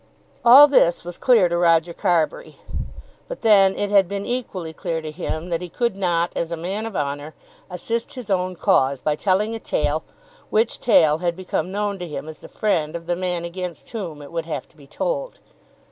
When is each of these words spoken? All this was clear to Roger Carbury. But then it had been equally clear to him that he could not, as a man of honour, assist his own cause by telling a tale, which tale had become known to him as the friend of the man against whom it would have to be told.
All 0.43 0.67
this 0.67 1.03
was 1.05 1.19
clear 1.19 1.47
to 1.47 1.59
Roger 1.59 1.93
Carbury. 1.93 2.55
But 3.27 3.43
then 3.43 3.75
it 3.77 3.91
had 3.91 4.07
been 4.07 4.25
equally 4.25 4.73
clear 4.73 4.99
to 4.99 5.11
him 5.11 5.51
that 5.51 5.61
he 5.61 5.69
could 5.69 5.95
not, 5.95 6.31
as 6.35 6.49
a 6.51 6.57
man 6.57 6.87
of 6.87 6.95
honour, 6.95 7.35
assist 7.69 8.13
his 8.15 8.31
own 8.31 8.55
cause 8.55 8.99
by 8.99 9.15
telling 9.15 9.53
a 9.53 9.59
tale, 9.59 10.03
which 10.49 10.79
tale 10.79 11.19
had 11.19 11.35
become 11.35 11.71
known 11.71 11.99
to 11.99 12.07
him 12.07 12.27
as 12.27 12.39
the 12.39 12.47
friend 12.49 12.95
of 12.95 13.05
the 13.05 13.15
man 13.15 13.45
against 13.45 13.91
whom 13.91 14.23
it 14.23 14.31
would 14.31 14.47
have 14.47 14.67
to 14.69 14.75
be 14.75 14.87
told. 14.87 15.37